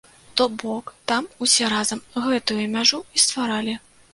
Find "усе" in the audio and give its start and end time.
1.47-1.69